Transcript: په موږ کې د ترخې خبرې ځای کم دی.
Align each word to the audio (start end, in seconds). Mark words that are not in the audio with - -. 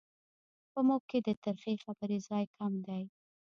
په 0.71 0.79
موږ 0.87 1.01
کې 1.09 1.19
د 1.27 1.29
ترخې 1.43 1.73
خبرې 1.83 2.17
ځای 2.27 2.43
کم 2.57 2.73
دی. 2.87 3.03